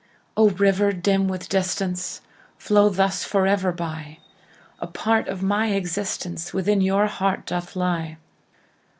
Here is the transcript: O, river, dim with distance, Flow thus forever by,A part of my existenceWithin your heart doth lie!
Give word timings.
O, 0.35 0.49
river, 0.49 0.91
dim 0.93 1.27
with 1.27 1.47
distance, 1.47 2.21
Flow 2.57 2.89
thus 2.89 3.23
forever 3.23 3.71
by,A 3.71 4.87
part 4.87 5.27
of 5.27 5.43
my 5.43 5.69
existenceWithin 5.73 6.83
your 6.83 7.05
heart 7.05 7.45
doth 7.45 7.75
lie! 7.75 8.17